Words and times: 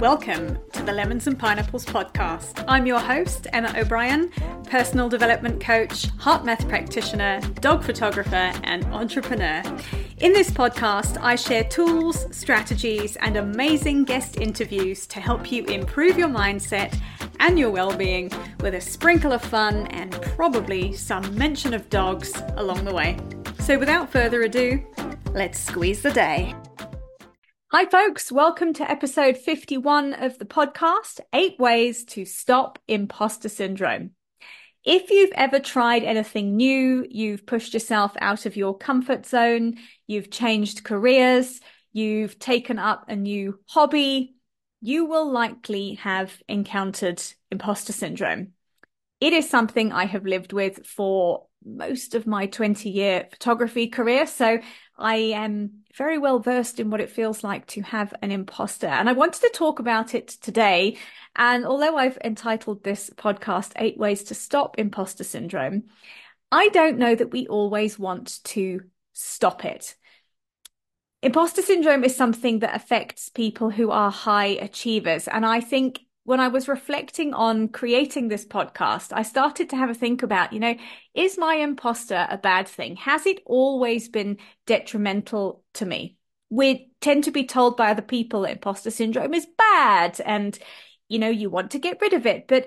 Welcome 0.00 0.58
to 0.72 0.82
the 0.82 0.92
Lemons 0.92 1.26
and 1.26 1.38
Pineapples 1.38 1.86
podcast. 1.86 2.62
I'm 2.68 2.84
your 2.84 3.00
host, 3.00 3.46
Emma 3.54 3.72
O'Brien, 3.74 4.30
personal 4.68 5.08
development 5.08 5.58
coach, 5.58 6.08
HeartMath 6.18 6.68
practitioner, 6.68 7.40
dog 7.60 7.82
photographer, 7.82 8.52
and 8.62 8.84
entrepreneur. 8.92 9.62
In 10.18 10.34
this 10.34 10.50
podcast, 10.50 11.16
I 11.22 11.34
share 11.34 11.64
tools, 11.64 12.26
strategies, 12.30 13.16
and 13.16 13.38
amazing 13.38 14.04
guest 14.04 14.36
interviews 14.36 15.06
to 15.06 15.18
help 15.18 15.50
you 15.50 15.64
improve 15.64 16.18
your 16.18 16.28
mindset 16.28 16.94
and 17.40 17.58
your 17.58 17.70
well 17.70 17.96
being 17.96 18.30
with 18.60 18.74
a 18.74 18.80
sprinkle 18.82 19.32
of 19.32 19.40
fun 19.40 19.86
and 19.86 20.12
probably 20.12 20.92
some 20.92 21.34
mention 21.38 21.72
of 21.72 21.88
dogs 21.88 22.34
along 22.56 22.84
the 22.84 22.92
way. 22.92 23.16
So, 23.60 23.78
without 23.78 24.12
further 24.12 24.42
ado, 24.42 24.84
let's 25.32 25.58
squeeze 25.58 26.02
the 26.02 26.12
day. 26.12 26.54
Hi, 27.72 27.84
folks. 27.84 28.30
Welcome 28.30 28.74
to 28.74 28.88
episode 28.88 29.36
51 29.36 30.14
of 30.14 30.38
the 30.38 30.44
podcast 30.44 31.18
Eight 31.32 31.58
Ways 31.58 32.04
to 32.04 32.24
Stop 32.24 32.78
Imposter 32.86 33.48
Syndrome. 33.48 34.12
If 34.84 35.10
you've 35.10 35.32
ever 35.34 35.58
tried 35.58 36.04
anything 36.04 36.54
new, 36.54 37.04
you've 37.10 37.44
pushed 37.44 37.74
yourself 37.74 38.12
out 38.20 38.46
of 38.46 38.56
your 38.56 38.78
comfort 38.78 39.26
zone, 39.26 39.78
you've 40.06 40.30
changed 40.30 40.84
careers, 40.84 41.60
you've 41.92 42.38
taken 42.38 42.78
up 42.78 43.06
a 43.08 43.16
new 43.16 43.58
hobby, 43.66 44.36
you 44.80 45.06
will 45.06 45.28
likely 45.28 45.94
have 45.94 46.40
encountered 46.48 47.20
imposter 47.50 47.92
syndrome. 47.92 48.52
It 49.20 49.32
is 49.32 49.50
something 49.50 49.90
I 49.90 50.04
have 50.04 50.24
lived 50.24 50.52
with 50.52 50.86
for 50.86 51.46
most 51.64 52.14
of 52.14 52.28
my 52.28 52.46
20 52.46 52.90
year 52.90 53.26
photography 53.32 53.88
career. 53.88 54.26
So 54.28 54.60
I 54.98 55.16
am 55.16 55.84
very 55.94 56.18
well 56.18 56.38
versed 56.38 56.80
in 56.80 56.90
what 56.90 57.00
it 57.00 57.10
feels 57.10 57.44
like 57.44 57.66
to 57.68 57.82
have 57.82 58.14
an 58.22 58.30
imposter. 58.30 58.86
And 58.86 59.08
I 59.08 59.12
wanted 59.12 59.42
to 59.42 59.50
talk 59.54 59.78
about 59.78 60.14
it 60.14 60.28
today. 60.28 60.98
And 61.34 61.64
although 61.66 61.96
I've 61.96 62.18
entitled 62.24 62.82
this 62.82 63.10
podcast 63.10 63.72
Eight 63.76 63.98
Ways 63.98 64.24
to 64.24 64.34
Stop 64.34 64.78
Imposter 64.78 65.24
Syndrome, 65.24 65.84
I 66.50 66.68
don't 66.68 66.98
know 66.98 67.14
that 67.14 67.32
we 67.32 67.46
always 67.46 67.98
want 67.98 68.42
to 68.44 68.80
stop 69.12 69.64
it. 69.64 69.96
Imposter 71.22 71.62
syndrome 71.62 72.04
is 72.04 72.14
something 72.14 72.60
that 72.60 72.76
affects 72.76 73.28
people 73.30 73.70
who 73.70 73.90
are 73.90 74.10
high 74.10 74.46
achievers. 74.46 75.26
And 75.28 75.44
I 75.44 75.60
think 75.60 76.05
when 76.26 76.40
I 76.40 76.48
was 76.48 76.66
reflecting 76.66 77.32
on 77.34 77.68
creating 77.68 78.26
this 78.26 78.44
podcast, 78.44 79.12
I 79.12 79.22
started 79.22 79.70
to 79.70 79.76
have 79.76 79.90
a 79.90 79.94
think 79.94 80.24
about, 80.24 80.52
you 80.52 80.58
know, 80.58 80.74
is 81.14 81.38
my 81.38 81.54
imposter 81.54 82.26
a 82.28 82.36
bad 82.36 82.66
thing? 82.66 82.96
Has 82.96 83.26
it 83.26 83.40
always 83.46 84.08
been 84.08 84.38
detrimental 84.66 85.62
to 85.74 85.86
me? 85.86 86.16
We 86.50 86.90
tend 87.00 87.24
to 87.24 87.30
be 87.30 87.44
told 87.44 87.76
by 87.76 87.92
other 87.92 88.02
people 88.02 88.40
that 88.40 88.50
imposter 88.50 88.90
syndrome 88.90 89.34
is 89.34 89.46
bad 89.56 90.20
and, 90.26 90.58
you 91.08 91.20
know, 91.20 91.30
you 91.30 91.48
want 91.48 91.70
to 91.70 91.78
get 91.78 92.00
rid 92.00 92.12
of 92.12 92.26
it. 92.26 92.48
But 92.48 92.66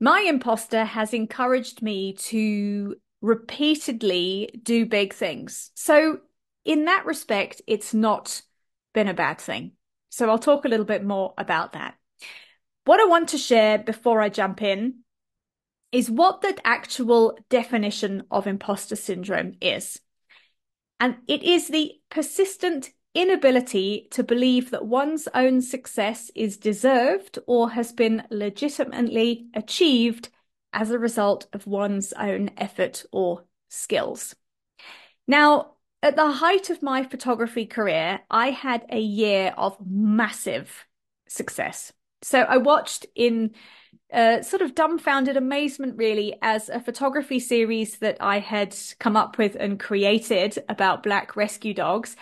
my 0.00 0.20
imposter 0.22 0.84
has 0.84 1.14
encouraged 1.14 1.80
me 1.80 2.14
to 2.14 2.96
repeatedly 3.20 4.50
do 4.60 4.86
big 4.86 5.14
things. 5.14 5.70
So, 5.76 6.18
in 6.64 6.86
that 6.86 7.06
respect, 7.06 7.62
it's 7.68 7.94
not 7.94 8.42
been 8.92 9.06
a 9.06 9.14
bad 9.14 9.40
thing. 9.40 9.72
So, 10.08 10.28
I'll 10.28 10.38
talk 10.38 10.64
a 10.64 10.68
little 10.68 10.84
bit 10.84 11.04
more 11.04 11.32
about 11.38 11.74
that. 11.74 11.94
What 12.88 13.00
I 13.00 13.04
want 13.04 13.28
to 13.28 13.36
share 13.36 13.76
before 13.76 14.22
I 14.22 14.30
jump 14.30 14.62
in 14.62 15.00
is 15.92 16.10
what 16.10 16.40
the 16.40 16.56
actual 16.64 17.38
definition 17.50 18.22
of 18.30 18.46
imposter 18.46 18.96
syndrome 18.96 19.56
is. 19.60 20.00
And 20.98 21.16
it 21.26 21.42
is 21.42 21.68
the 21.68 22.00
persistent 22.08 22.88
inability 23.12 24.08
to 24.12 24.24
believe 24.24 24.70
that 24.70 24.86
one's 24.86 25.28
own 25.34 25.60
success 25.60 26.30
is 26.34 26.56
deserved 26.56 27.38
or 27.46 27.68
has 27.72 27.92
been 27.92 28.22
legitimately 28.30 29.48
achieved 29.52 30.30
as 30.72 30.90
a 30.90 30.98
result 30.98 31.46
of 31.52 31.66
one's 31.66 32.14
own 32.14 32.48
effort 32.56 33.04
or 33.12 33.44
skills. 33.68 34.34
Now, 35.26 35.72
at 36.02 36.16
the 36.16 36.30
height 36.30 36.70
of 36.70 36.82
my 36.82 37.02
photography 37.02 37.66
career, 37.66 38.20
I 38.30 38.48
had 38.48 38.86
a 38.88 38.98
year 38.98 39.52
of 39.58 39.76
massive 39.86 40.86
success. 41.28 41.92
So 42.22 42.40
I 42.40 42.56
watched 42.56 43.06
in 43.14 43.54
uh, 44.12 44.42
sort 44.42 44.62
of 44.62 44.74
dumbfounded 44.74 45.36
amazement, 45.36 45.96
really, 45.96 46.36
as 46.42 46.68
a 46.68 46.80
photography 46.80 47.40
series 47.40 47.98
that 47.98 48.16
I 48.20 48.38
had 48.38 48.76
come 48.98 49.16
up 49.16 49.38
with 49.38 49.56
and 49.58 49.78
created 49.78 50.58
about 50.68 51.02
black 51.02 51.36
rescue 51.36 51.74
dogs 51.74 52.16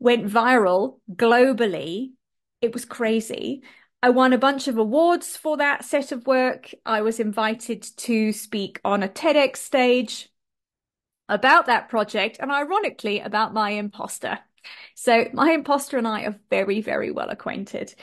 went 0.00 0.26
viral 0.26 1.00
globally. 1.12 2.12
It 2.60 2.72
was 2.72 2.84
crazy. 2.84 3.62
I 4.02 4.10
won 4.10 4.32
a 4.32 4.38
bunch 4.38 4.68
of 4.68 4.78
awards 4.78 5.36
for 5.36 5.56
that 5.56 5.84
set 5.84 6.12
of 6.12 6.26
work. 6.26 6.72
I 6.86 7.02
was 7.02 7.18
invited 7.18 7.82
to 7.98 8.32
speak 8.32 8.80
on 8.84 9.02
a 9.02 9.08
TEDx 9.08 9.56
stage 9.56 10.28
about 11.28 11.66
that 11.66 11.88
project 11.88 12.38
and 12.40 12.50
ironically 12.50 13.20
about 13.20 13.52
my 13.52 13.70
imposter. 13.70 14.38
So 14.94 15.26
my 15.32 15.52
imposter 15.52 15.98
and 15.98 16.06
I 16.06 16.24
are 16.24 16.40
very, 16.50 16.80
very 16.80 17.10
well 17.10 17.28
acquainted. 17.28 17.94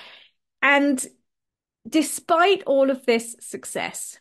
And 0.62 1.06
despite 1.88 2.64
all 2.64 2.90
of 2.90 3.06
this 3.06 3.36
success, 3.40 4.20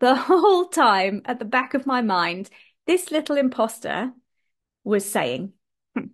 the 0.00 0.14
whole 0.14 0.66
time 0.66 1.22
at 1.24 1.38
the 1.38 1.44
back 1.44 1.74
of 1.74 1.86
my 1.86 2.02
mind, 2.02 2.50
this 2.86 3.10
little 3.10 3.36
imposter 3.36 4.12
was 4.82 5.08
saying, 5.08 5.52
hmm, 5.94 6.06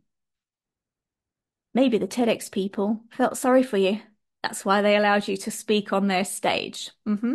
maybe 1.74 1.98
the 1.98 2.08
TEDx 2.08 2.50
people 2.50 3.02
felt 3.10 3.36
sorry 3.36 3.62
for 3.62 3.76
you. 3.76 4.00
That's 4.42 4.64
why 4.64 4.80
they 4.80 4.96
allowed 4.96 5.28
you 5.28 5.36
to 5.38 5.50
speak 5.50 5.92
on 5.92 6.06
their 6.06 6.24
stage. 6.24 6.90
Mm-hmm. 7.06 7.34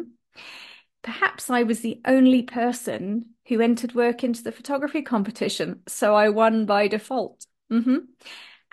Perhaps 1.04 1.52
I 1.52 1.64
was 1.64 1.82
the 1.82 2.02
only 2.06 2.42
person 2.42 3.28
who 3.48 3.62
entered 3.62 3.94
work 3.94 4.24
into 4.24 4.42
the 4.42 4.52
photography 4.52 5.04
competition, 5.04 5.82
so 5.88 6.16
I 6.16 6.30
won 6.30 6.66
by 6.66 6.88
default. 6.88 7.46
Mm-hmm. 7.72 7.98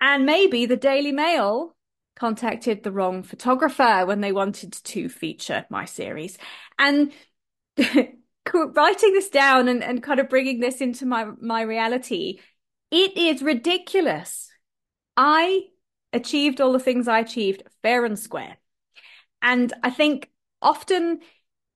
And 0.00 0.26
maybe 0.26 0.64
the 0.64 0.76
Daily 0.76 1.12
Mail 1.12 1.76
contacted 2.16 2.82
the 2.82 2.92
wrong 2.92 3.22
photographer 3.22 4.04
when 4.06 4.20
they 4.20 4.32
wanted 4.32 4.72
to 4.72 5.08
feature 5.08 5.66
my 5.70 5.84
series. 5.84 6.38
And 6.78 7.12
writing 7.76 9.12
this 9.12 9.30
down 9.30 9.68
and, 9.68 9.82
and 9.82 10.02
kind 10.02 10.20
of 10.20 10.28
bringing 10.28 10.60
this 10.60 10.80
into 10.80 11.06
my, 11.06 11.26
my 11.40 11.62
reality, 11.62 12.40
it 12.90 13.16
is 13.16 13.42
ridiculous. 13.42 14.50
I 15.16 15.62
achieved 16.12 16.60
all 16.60 16.72
the 16.72 16.78
things 16.78 17.08
I 17.08 17.20
achieved 17.20 17.62
fair 17.82 18.04
and 18.04 18.18
square. 18.18 18.56
And 19.40 19.72
I 19.82 19.90
think 19.90 20.30
often 20.60 21.20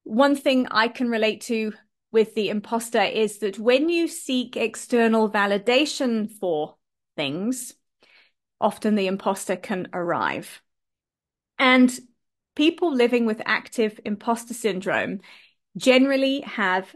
one 0.04 0.36
thing 0.36 0.68
I 0.70 0.88
can 0.88 1.08
relate 1.08 1.40
to 1.42 1.72
with 2.12 2.34
the 2.34 2.48
imposter 2.48 3.02
is 3.02 3.38
that 3.38 3.58
when 3.58 3.88
you 3.88 4.08
seek 4.08 4.56
external 4.56 5.30
validation 5.30 6.30
for 6.30 6.76
things, 7.16 7.74
often 8.60 8.94
the 8.94 9.06
imposter 9.06 9.56
can 9.56 9.88
arrive. 9.92 10.62
And 11.58 11.96
people 12.54 12.92
living 12.92 13.26
with 13.26 13.42
active 13.44 14.00
imposter 14.04 14.54
syndrome 14.54 15.20
generally 15.76 16.40
have 16.42 16.94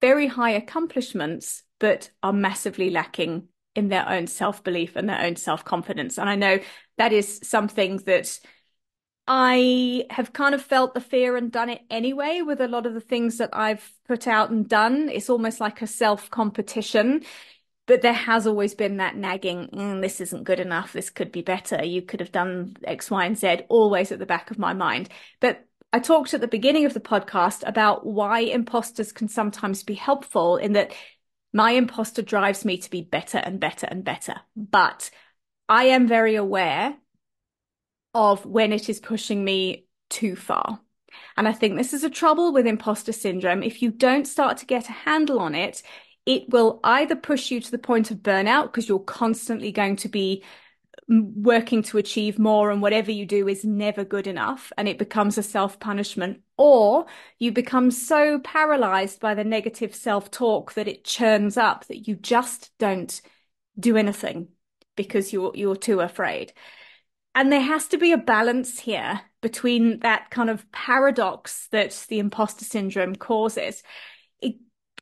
very 0.00 0.26
high 0.26 0.50
accomplishments, 0.50 1.62
but 1.78 2.10
are 2.22 2.32
massively 2.32 2.90
lacking 2.90 3.48
in 3.74 3.88
their 3.88 4.08
own 4.08 4.26
self 4.26 4.62
belief 4.62 4.96
and 4.96 5.08
their 5.08 5.20
own 5.20 5.36
self 5.36 5.64
confidence. 5.64 6.18
And 6.18 6.28
I 6.28 6.36
know 6.36 6.58
that 6.98 7.12
is 7.12 7.40
something 7.42 7.98
that 8.06 8.38
I 9.28 10.04
have 10.10 10.32
kind 10.32 10.54
of 10.54 10.62
felt 10.62 10.94
the 10.94 11.00
fear 11.00 11.36
and 11.36 11.50
done 11.50 11.68
it 11.68 11.82
anyway 11.90 12.42
with 12.42 12.60
a 12.60 12.68
lot 12.68 12.86
of 12.86 12.94
the 12.94 13.00
things 13.00 13.38
that 13.38 13.50
I've 13.52 13.90
put 14.06 14.28
out 14.28 14.50
and 14.50 14.68
done. 14.68 15.08
It's 15.08 15.30
almost 15.30 15.60
like 15.60 15.82
a 15.82 15.86
self 15.86 16.30
competition 16.30 17.24
but 17.86 18.02
there 18.02 18.12
has 18.12 18.46
always 18.46 18.74
been 18.74 18.98
that 18.98 19.16
nagging 19.16 19.68
mm, 19.68 20.00
this 20.00 20.20
isn't 20.20 20.44
good 20.44 20.60
enough. 20.60 20.92
This 20.92 21.10
could 21.10 21.32
be 21.32 21.42
better. 21.42 21.84
You 21.84 22.02
could 22.02 22.20
have 22.20 22.32
done 22.32 22.76
x 22.84 23.10
y 23.10 23.24
and 23.24 23.38
z 23.38 23.60
always 23.68 24.12
at 24.12 24.18
the 24.18 24.26
back 24.26 24.50
of 24.50 24.58
my 24.58 24.72
mind. 24.72 25.08
But 25.40 25.64
i 25.92 25.98
talked 25.98 26.34
at 26.34 26.40
the 26.40 26.48
beginning 26.48 26.84
of 26.84 26.94
the 26.94 27.00
podcast 27.00 27.62
about 27.66 28.04
why 28.04 28.40
imposters 28.40 29.12
can 29.12 29.28
sometimes 29.28 29.82
be 29.82 29.94
helpful 29.94 30.56
in 30.56 30.72
that 30.72 30.92
my 31.52 31.70
imposter 31.72 32.22
drives 32.22 32.64
me 32.64 32.76
to 32.76 32.90
be 32.90 33.02
better 33.02 33.38
and 33.38 33.60
better 33.60 33.86
and 33.86 34.04
better. 34.04 34.36
But 34.56 35.10
i 35.68 35.84
am 35.84 36.06
very 36.06 36.34
aware 36.34 36.96
of 38.14 38.46
when 38.46 38.72
it 38.72 38.88
is 38.88 38.98
pushing 38.98 39.44
me 39.44 39.86
too 40.08 40.36
far. 40.36 40.80
And 41.36 41.46
I 41.46 41.52
think 41.52 41.76
this 41.76 41.92
is 41.92 42.04
a 42.04 42.10
trouble 42.10 42.52
with 42.52 42.66
imposter 42.66 43.12
syndrome. 43.12 43.62
If 43.62 43.82
you 43.82 43.90
don't 43.90 44.26
start 44.26 44.58
to 44.58 44.66
get 44.66 44.88
a 44.88 44.92
handle 44.92 45.38
on 45.38 45.54
it, 45.54 45.82
it 46.26 46.48
will 46.50 46.80
either 46.84 47.16
push 47.16 47.50
you 47.50 47.60
to 47.60 47.70
the 47.70 47.78
point 47.78 48.10
of 48.10 48.18
burnout 48.18 48.64
because 48.64 48.88
you're 48.88 48.98
constantly 49.00 49.72
going 49.72 49.96
to 49.96 50.08
be 50.08 50.44
mm, 51.10 51.32
working 51.36 51.82
to 51.84 51.98
achieve 51.98 52.38
more 52.38 52.70
and 52.70 52.82
whatever 52.82 53.10
you 53.10 53.26
do 53.26 53.48
is 53.48 53.64
never 53.64 54.04
good 54.04 54.26
enough 54.26 54.72
and 54.78 54.88
it 54.88 54.98
becomes 54.98 55.38
a 55.38 55.42
self 55.42 55.80
punishment 55.80 56.40
or 56.58 57.06
you 57.38 57.52
become 57.52 57.90
so 57.90 58.38
paralyzed 58.40 59.20
by 59.20 59.34
the 59.34 59.44
negative 59.44 59.94
self 59.94 60.30
talk 60.30 60.74
that 60.74 60.88
it 60.88 61.04
churns 61.04 61.56
up 61.56 61.86
that 61.86 62.08
you 62.08 62.16
just 62.16 62.72
don't 62.78 63.20
do 63.78 63.96
anything 63.96 64.48
because 64.96 65.32
you're 65.32 65.52
you're 65.56 65.76
too 65.76 66.00
afraid 66.00 66.52
And 67.34 67.52
there 67.52 67.60
has 67.60 67.86
to 67.88 67.98
be 67.98 68.12
a 68.12 68.18
balance 68.18 68.80
here 68.80 69.20
between 69.42 70.00
that 70.00 70.30
kind 70.30 70.48
of 70.50 70.70
paradox 70.72 71.68
that 71.68 72.06
the 72.08 72.18
imposter 72.18 72.64
syndrome 72.64 73.14
causes. 73.14 73.82
It 74.40 74.56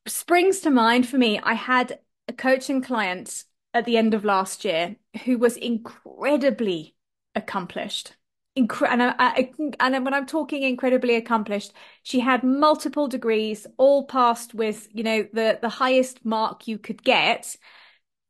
springs 0.06 0.60
to 0.60 0.70
mind 0.70 1.08
for 1.08 1.18
me. 1.18 1.38
I 1.40 1.54
had 1.54 1.98
a 2.28 2.32
coaching 2.32 2.82
client 2.82 3.44
at 3.72 3.84
the 3.84 3.96
end 3.96 4.14
of 4.14 4.24
last 4.24 4.64
year 4.64 4.96
who 5.24 5.38
was 5.38 5.56
incredibly 5.56 6.94
accomplished. 7.34 8.14
Incre- 8.56 8.88
and, 8.88 9.02
I, 9.02 9.14
I, 9.18 9.50
and 9.80 10.04
when 10.04 10.14
I'm 10.14 10.26
talking 10.26 10.62
incredibly 10.62 11.16
accomplished, 11.16 11.72
she 12.02 12.20
had 12.20 12.44
multiple 12.44 13.08
degrees, 13.08 13.66
all 13.78 14.06
passed 14.06 14.54
with, 14.54 14.88
you 14.92 15.02
know, 15.02 15.26
the, 15.32 15.58
the 15.60 15.68
highest 15.68 16.24
mark 16.24 16.68
you 16.68 16.78
could 16.78 17.02
get. 17.02 17.56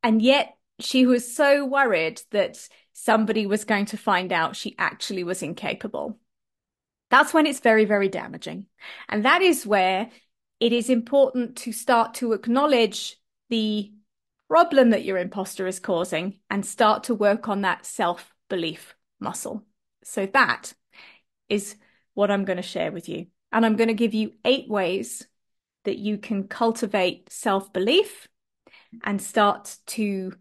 And 0.03 0.23
yet 0.23 0.57
she 0.81 1.05
was 1.05 1.35
so 1.35 1.67
worried 1.67 2.23
that 2.31 2.67
somebody 2.95 3.47
was 3.47 3.65
going 3.65 3.87
to 3.87 3.99
find 3.99 4.33
out 4.33 4.57
she 4.57 4.75
actually 4.79 5.25
was 5.25 5.43
incapable. 5.43 6.19
That's 7.11 7.35
when 7.35 7.47
it's 7.47 7.61
very, 7.61 7.85
very 7.85 8.09
damaging. 8.09 8.67
And 9.09 9.27
that 9.27 9.43
is 9.43 9.67
where 9.67 10.11
it 10.61 10.73
is 10.73 10.89
important 10.91 11.57
to 11.59 11.73
start 11.73 12.15
to 12.15 12.33
acknowledge 12.33 13.17
the 13.51 13.93
problem 14.49 14.91
that 14.91 15.05
your 15.05 15.19
imposter 15.19 15.67
is 15.67 15.81
causing 15.81 16.39
and 16.51 16.65
start 16.65 17.05
to 17.05 17.15
work 17.15 17.49
on 17.49 17.63
that 17.63 17.85
self 17.85 18.35
belief 18.49 18.95
muscle. 19.21 19.65
So 20.05 20.27
that 20.27 20.73
is 21.49 21.77
what 22.15 22.31
I'm 22.31 22.45
going 22.45 22.57
to 22.57 22.63
share 22.63 22.93
with 22.93 23.09
you. 23.09 23.27
And 23.53 23.65
I'm 23.65 23.77
going 23.77 23.89
to 23.89 23.95
give 23.95 24.15
you 24.15 24.33
eight 24.45 24.69
ways 24.69 25.27
that 25.85 25.99
you 25.99 26.19
can 26.19 26.49
cultivate 26.49 27.33
self 27.33 27.73
belief 27.73 28.29
and 29.03 29.21
start 29.21 29.77
to 29.87 30.33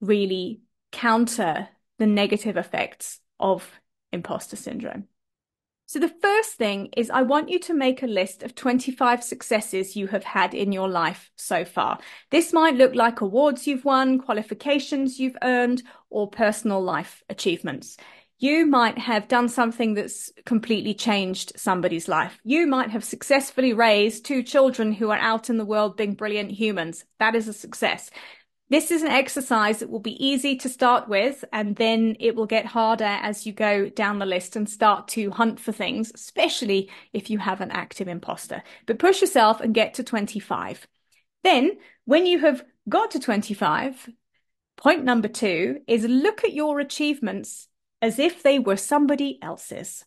really 0.00 0.60
counter 0.92 1.68
the 1.98 2.06
negative 2.06 2.56
effects 2.56 3.20
of 3.38 3.68
imposter 4.12 4.56
syndrome. 4.56 5.08
So, 5.86 5.98
the 5.98 6.08
first 6.08 6.54
thing 6.54 6.88
is 6.96 7.10
I 7.10 7.22
want 7.22 7.50
you 7.50 7.58
to 7.60 7.74
make 7.74 8.02
a 8.02 8.06
list 8.06 8.42
of 8.42 8.54
25 8.54 9.22
successes 9.22 9.96
you 9.96 10.06
have 10.08 10.24
had 10.24 10.54
in 10.54 10.72
your 10.72 10.88
life 10.88 11.30
so 11.36 11.64
far. 11.64 11.98
This 12.30 12.54
might 12.54 12.76
look 12.76 12.94
like 12.94 13.20
awards 13.20 13.66
you've 13.66 13.84
won, 13.84 14.18
qualifications 14.18 15.20
you've 15.20 15.36
earned, 15.42 15.82
or 16.08 16.30
personal 16.30 16.82
life 16.82 17.22
achievements. 17.28 17.98
You 18.38 18.66
might 18.66 18.98
have 18.98 19.28
done 19.28 19.48
something 19.48 19.94
that's 19.94 20.32
completely 20.44 20.94
changed 20.94 21.52
somebody's 21.56 22.08
life. 22.08 22.38
You 22.44 22.66
might 22.66 22.90
have 22.90 23.04
successfully 23.04 23.74
raised 23.74 24.24
two 24.24 24.42
children 24.42 24.92
who 24.92 25.10
are 25.10 25.18
out 25.18 25.50
in 25.50 25.58
the 25.58 25.64
world 25.64 25.96
being 25.96 26.14
brilliant 26.14 26.50
humans. 26.50 27.04
That 27.20 27.34
is 27.34 27.46
a 27.46 27.52
success. 27.52 28.10
This 28.74 28.90
is 28.90 29.04
an 29.04 29.12
exercise 29.12 29.78
that 29.78 29.88
will 29.88 30.00
be 30.00 30.26
easy 30.26 30.56
to 30.56 30.68
start 30.68 31.08
with, 31.08 31.44
and 31.52 31.76
then 31.76 32.16
it 32.18 32.34
will 32.34 32.44
get 32.44 32.66
harder 32.66 33.04
as 33.04 33.46
you 33.46 33.52
go 33.52 33.88
down 33.88 34.18
the 34.18 34.26
list 34.26 34.56
and 34.56 34.68
start 34.68 35.06
to 35.10 35.30
hunt 35.30 35.60
for 35.60 35.70
things, 35.70 36.10
especially 36.12 36.90
if 37.12 37.30
you 37.30 37.38
have 37.38 37.60
an 37.60 37.70
active 37.70 38.08
imposter. 38.08 38.64
But 38.86 38.98
push 38.98 39.20
yourself 39.20 39.60
and 39.60 39.72
get 39.72 39.94
to 39.94 40.02
25. 40.02 40.88
Then, 41.44 41.78
when 42.04 42.26
you 42.26 42.40
have 42.40 42.64
got 42.88 43.12
to 43.12 43.20
25, 43.20 44.10
point 44.74 45.04
number 45.04 45.28
two 45.28 45.78
is 45.86 46.02
look 46.02 46.42
at 46.42 46.52
your 46.52 46.80
achievements 46.80 47.68
as 48.02 48.18
if 48.18 48.42
they 48.42 48.58
were 48.58 48.76
somebody 48.76 49.38
else's. 49.40 50.04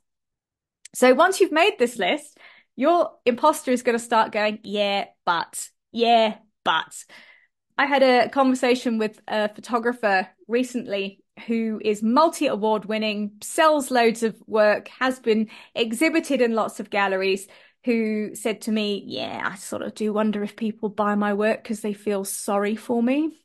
So 0.93 1.13
once 1.13 1.39
you've 1.39 1.53
made 1.53 1.79
this 1.79 1.97
list, 1.97 2.37
your 2.75 3.11
imposter 3.25 3.71
is 3.71 3.81
going 3.81 3.97
to 3.97 4.03
start 4.03 4.33
going, 4.33 4.59
yeah, 4.63 5.05
but, 5.25 5.69
yeah, 5.93 6.39
but. 6.65 7.05
I 7.77 7.85
had 7.85 8.03
a 8.03 8.29
conversation 8.29 8.97
with 8.97 9.21
a 9.27 9.50
photographer 9.50 10.27
recently 10.47 11.24
who 11.45 11.79
is 11.83 12.01
multi 12.01 12.47
award 12.47 12.85
winning, 12.85 13.33
sells 13.44 13.91
loads 13.91 14.24
of 14.24 14.35
work, 14.47 14.88
has 15.00 15.19
been 15.19 15.50
exhibited 15.75 16.41
in 16.41 16.56
lots 16.56 16.79
of 16.79 16.89
galleries, 16.89 17.47
who 17.85 18.33
said 18.33 18.62
to 18.62 18.71
me, 18.71 19.03
Yeah, 19.06 19.47
I 19.51 19.56
sort 19.56 19.83
of 19.83 19.94
do 19.94 20.12
wonder 20.12 20.41
if 20.44 20.56
people 20.56 20.89
buy 20.89 21.15
my 21.15 21.33
work 21.33 21.63
because 21.63 21.81
they 21.81 21.94
feel 21.94 22.25
sorry 22.25 22.75
for 22.75 23.03
me. 23.03 23.38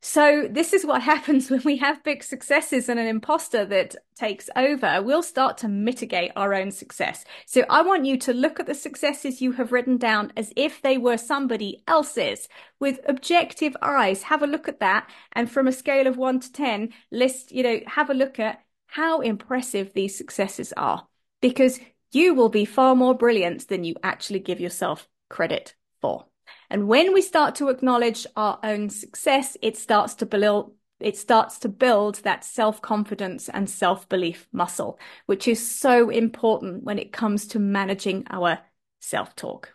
So 0.00 0.46
this 0.50 0.72
is 0.72 0.86
what 0.86 1.02
happens 1.14 1.50
when 1.50 1.62
we 1.64 1.76
have 1.78 2.04
big 2.04 2.22
successes 2.22 2.88
and 2.88 3.00
an 3.00 3.06
imposter 3.06 3.64
that 3.66 3.96
takes 4.14 4.48
over. 4.56 5.02
We'll 5.02 5.22
start 5.22 5.58
to 5.58 5.68
mitigate 5.68 6.32
our 6.36 6.54
own 6.54 6.70
success. 6.70 7.24
So 7.46 7.64
I 7.68 7.82
want 7.82 8.06
you 8.06 8.16
to 8.18 8.32
look 8.32 8.60
at 8.60 8.66
the 8.66 8.74
successes 8.74 9.40
you 9.40 9.52
have 9.52 9.72
written 9.72 9.96
down 9.96 10.32
as 10.36 10.52
if 10.56 10.82
they 10.82 10.98
were 10.98 11.16
somebody 11.16 11.82
else's 11.86 12.48
with 12.80 13.00
objective 13.08 13.76
eyes. 13.82 14.22
Have 14.24 14.42
a 14.42 14.46
look 14.46 14.68
at 14.68 14.80
that. 14.80 15.08
And 15.32 15.50
from 15.50 15.66
a 15.66 15.72
scale 15.72 16.06
of 16.06 16.16
one 16.16 16.40
to 16.40 16.52
10, 16.52 16.90
list, 17.10 17.52
you 17.52 17.62
know, 17.62 17.80
have 17.86 18.10
a 18.10 18.14
look 18.14 18.38
at 18.38 18.62
how 18.86 19.20
impressive 19.20 19.92
these 19.92 20.16
successes 20.16 20.72
are 20.76 21.06
because 21.40 21.78
you 22.10 22.34
will 22.34 22.48
be 22.48 22.64
far 22.64 22.94
more 22.94 23.14
brilliant 23.14 23.68
than 23.68 23.84
you 23.84 23.94
actually 24.02 24.40
give 24.40 24.60
yourself 24.60 25.08
credit 25.28 25.74
for. 26.00 26.26
And 26.70 26.86
when 26.86 27.14
we 27.14 27.22
start 27.22 27.54
to 27.56 27.68
acknowledge 27.68 28.26
our 28.36 28.58
own 28.62 28.90
success, 28.90 29.56
it 29.62 29.76
starts 29.76 30.14
to 30.16 30.26
build 30.26 30.72
it 31.00 31.16
starts 31.16 31.58
to 31.60 31.68
build 31.68 32.16
that 32.24 32.44
self-confidence 32.44 33.48
and 33.48 33.70
self-belief 33.70 34.48
muscle, 34.50 34.98
which 35.26 35.46
is 35.46 35.64
so 35.64 36.10
important 36.10 36.82
when 36.82 36.98
it 36.98 37.12
comes 37.12 37.46
to 37.48 37.60
managing 37.60 38.26
our 38.30 38.58
self-talk. 39.00 39.74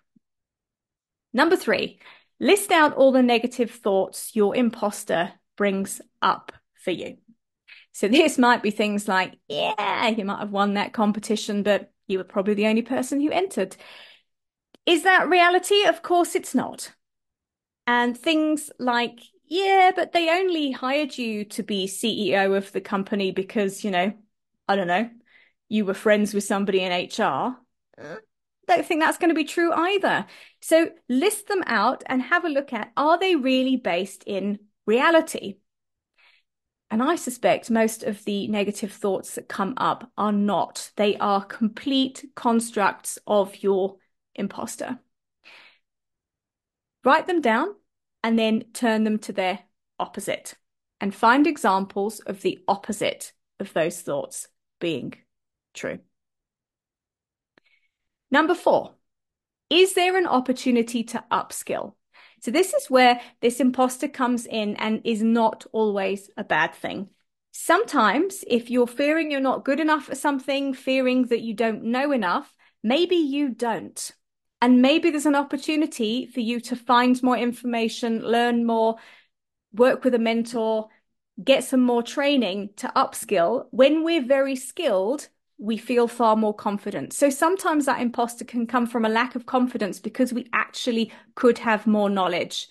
Number 1.32 1.56
3, 1.56 1.98
list 2.42 2.72
out 2.72 2.94
all 2.96 3.14
the 3.14 3.24
negative 3.24 3.72
thoughts 3.72 4.36
your 4.36 4.54
imposter 4.54 5.32
brings 5.56 6.02
up 6.22 6.52
for 6.76 6.92
you. 6.92 7.18
So 7.94 8.08
this 8.10 8.38
might 8.38 8.62
be 8.62 8.72
things 8.72 9.08
like, 9.08 9.38
yeah, 9.48 10.10
you 10.10 10.26
might 10.26 10.40
have 10.40 10.52
won 10.52 10.74
that 10.74 10.94
competition, 10.94 11.64
but 11.64 11.92
you 12.08 12.18
were 12.18 12.26
probably 12.26 12.54
the 12.54 12.68
only 12.68 12.82
person 12.82 13.22
who 13.22 13.32
entered. 13.32 13.78
Is 14.86 15.04
that 15.04 15.30
reality? 15.30 15.86
Of 15.86 16.02
course 16.02 16.36
it's 16.36 16.54
not. 16.54 16.94
And 17.88 18.18
things 18.18 18.72
like, 18.80 19.20
yeah, 19.46 19.92
but 19.96 20.12
they 20.12 20.30
only 20.30 20.72
hired 20.72 21.18
you 21.18 21.46
to 21.46 21.64
be 21.64 21.88
CEO 21.88 22.56
of 22.56 22.72
the 22.72 22.82
company 22.82 23.32
because, 23.32 23.84
you 23.84 23.92
know, 23.92 24.14
I 24.68 24.76
don't 24.76 24.88
know, 24.88 25.10
you 25.70 25.86
were 25.86 25.94
friends 25.94 26.34
with 26.34 26.44
somebody 26.44 26.82
in 26.82 26.92
HR. 26.92 27.58
Don't 28.68 28.86
think 28.86 29.02
that's 29.02 29.18
going 29.18 29.30
to 29.30 29.36
be 29.36 29.44
true 29.44 29.74
either. 29.74 30.26
So 30.62 30.90
list 31.10 31.48
them 31.48 31.64
out 31.66 32.04
and 32.06 32.22
have 32.22 32.46
a 32.46 32.50
look 32.50 32.72
at 32.72 32.92
are 32.96 33.20
they 33.20 33.36
really 33.36 33.76
based 33.76 34.24
in 34.26 34.60
reality? 34.86 35.58
And 36.90 37.02
I 37.02 37.16
suspect 37.16 37.72
most 37.72 38.04
of 38.04 38.24
the 38.24 38.48
negative 38.48 38.92
thoughts 38.94 39.36
that 39.36 39.50
come 39.50 39.74
up 39.78 40.12
are 40.18 40.32
not. 40.32 40.92
They 40.96 41.18
are 41.18 41.44
complete 41.44 42.24
constructs 42.36 43.18
of 43.26 43.64
your 43.64 43.98
imposter. 44.36 45.00
Write 47.04 47.28
them 47.28 47.42
down 47.42 47.76
and 48.24 48.40
then 48.40 48.64
turn 48.74 49.04
them 49.04 49.20
to 49.20 49.34
their 49.34 49.60
opposite 50.00 50.56
and 51.02 51.14
find 51.14 51.46
examples 51.46 52.20
of 52.22 52.42
the 52.42 52.60
opposite 52.68 53.34
of 53.60 53.74
those 53.74 54.02
thoughts 54.02 54.48
being 54.80 55.14
true. 55.74 56.00
Number 58.32 58.56
four, 58.56 58.96
is 59.70 59.94
there 59.94 60.18
an 60.18 60.28
opportunity 60.28 61.04
to 61.04 61.24
upskill? 61.32 61.96
So, 62.42 62.52
this 62.52 62.74
is 62.74 62.90
where 62.90 63.22
this 63.42 63.60
imposter 63.60 64.08
comes 64.08 64.46
in 64.46 64.76
and 64.78 65.02
is 65.04 65.22
not 65.22 65.66
always 65.72 66.30
a 66.36 66.44
bad 66.44 66.74
thing. 66.74 67.10
Sometimes, 67.52 68.44
if 68.48 68.70
you're 68.70 68.88
fearing 68.88 69.30
you're 69.30 69.40
not 69.40 69.64
good 69.64 69.80
enough 69.80 70.06
for 70.06 70.16
something, 70.16 70.74
fearing 70.74 71.28
that 71.28 71.42
you 71.42 71.54
don't 71.54 71.84
know 71.84 72.12
enough, 72.12 72.54
maybe 72.82 73.16
you 73.16 73.50
don't. 73.50 74.12
And 74.64 74.82
maybe 74.82 75.12
there's 75.12 75.26
an 75.26 75.36
opportunity 75.36 76.26
for 76.26 76.40
you 76.40 76.62
to 76.62 76.78
find 76.78 77.22
more 77.22 77.36
information, 77.38 78.22
learn 78.22 78.66
more, 78.66 78.96
work 79.74 80.06
with 80.06 80.14
a 80.14 80.20
mentor, 80.20 80.88
get 81.44 81.66
some 81.66 81.82
more 81.82 82.02
training 82.02 82.70
to 82.78 82.90
upskill. 82.96 83.66
When 83.72 84.06
we're 84.06 84.26
very 84.26 84.56
skilled, 84.56 85.28
we 85.58 85.76
feel 85.76 86.08
far 86.08 86.38
more 86.38 86.54
confident. 86.54 87.12
So 87.12 87.30
sometimes 87.30 87.88
that 87.88 88.02
imposter 88.02 88.46
can 88.46 88.66
come 88.66 88.88
from 88.88 89.04
a 89.04 89.10
lack 89.10 89.36
of 89.36 89.46
confidence 89.46 90.00
because 90.00 90.32
we 90.32 90.48
actually 90.54 91.12
could 91.36 91.58
have 91.58 91.86
more 91.86 92.10
knowledge. 92.10 92.70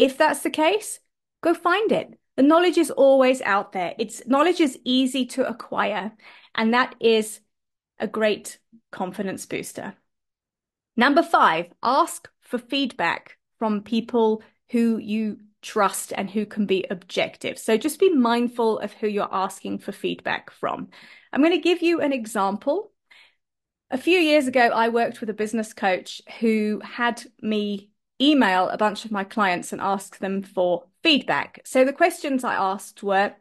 If 0.00 0.18
that's 0.18 0.40
the 0.40 0.50
case, 0.50 0.98
go 1.40 1.54
find 1.54 1.92
it. 1.92 2.18
The 2.34 2.42
knowledge 2.42 2.78
is 2.78 2.90
always 2.90 3.40
out 3.42 3.70
there. 3.70 3.94
It's 3.96 4.26
knowledge 4.26 4.58
is 4.58 4.76
easy 4.84 5.26
to 5.26 5.48
acquire, 5.48 6.14
and 6.56 6.74
that 6.74 6.96
is 6.98 7.38
a 8.00 8.08
great 8.08 8.58
confidence 8.90 9.46
booster. 9.46 9.94
Number 10.96 11.22
five, 11.22 11.66
ask 11.82 12.28
for 12.40 12.58
feedback 12.58 13.38
from 13.58 13.82
people 13.82 14.42
who 14.70 14.98
you 14.98 15.38
trust 15.62 16.12
and 16.16 16.28
who 16.28 16.44
can 16.44 16.66
be 16.66 16.84
objective. 16.90 17.58
So 17.58 17.76
just 17.76 18.00
be 18.00 18.12
mindful 18.12 18.80
of 18.80 18.92
who 18.92 19.06
you're 19.06 19.32
asking 19.32 19.78
for 19.78 19.92
feedback 19.92 20.50
from. 20.50 20.88
I'm 21.32 21.40
going 21.40 21.52
to 21.52 21.58
give 21.58 21.82
you 21.82 22.00
an 22.00 22.12
example. 22.12 22.90
A 23.90 23.98
few 23.98 24.18
years 24.18 24.46
ago, 24.46 24.60
I 24.60 24.88
worked 24.88 25.20
with 25.20 25.30
a 25.30 25.34
business 25.34 25.72
coach 25.72 26.20
who 26.40 26.80
had 26.84 27.22
me 27.40 27.90
email 28.20 28.68
a 28.68 28.76
bunch 28.76 29.04
of 29.04 29.12
my 29.12 29.24
clients 29.24 29.72
and 29.72 29.80
ask 29.80 30.18
them 30.18 30.42
for 30.42 30.84
feedback. 31.02 31.60
So 31.64 31.84
the 31.84 31.92
questions 31.92 32.44
I 32.44 32.54
asked 32.54 33.02
were, 33.02 33.34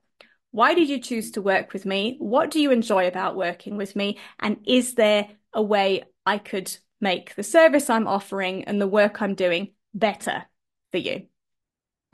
Why 0.52 0.74
did 0.74 0.90
you 0.90 1.00
choose 1.00 1.32
to 1.32 1.42
work 1.42 1.74
with 1.74 1.86
me? 1.86 2.18
What 2.20 2.52
do 2.52 2.60
you 2.60 2.72
enjoy 2.72 3.08
about 3.08 3.36
working 3.36 3.78
with 3.78 3.96
me? 3.96 4.20
And 4.40 4.58
is 4.66 4.96
there 4.96 5.28
a 5.54 5.62
way 5.62 6.04
I 6.26 6.38
could 6.38 6.76
make 7.02 7.36
the 7.36 7.44
service 7.44 7.90
I'm 7.90 8.08
offering 8.08 8.64
and 8.66 8.80
the 8.80 8.88
work 8.88 9.22
I'm 9.22 9.36
doing 9.36 9.74
better 9.94 10.46
for 10.92 10.98
you? 10.98 11.28